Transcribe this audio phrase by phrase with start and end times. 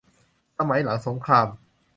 [0.57, 1.47] สมัยหลังสงคราม